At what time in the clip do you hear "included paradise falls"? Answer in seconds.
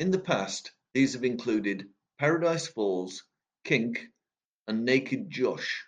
1.22-3.22